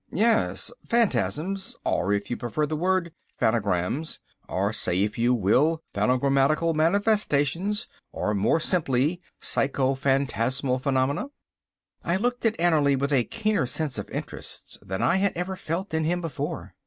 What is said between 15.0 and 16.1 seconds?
I had ever felt in